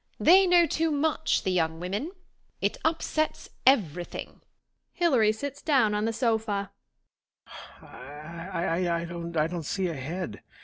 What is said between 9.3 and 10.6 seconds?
I don't see ahead.